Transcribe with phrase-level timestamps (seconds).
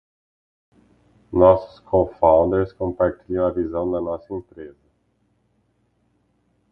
[1.31, 4.89] Nossos cofounders compartilham a visão de nossa empresa.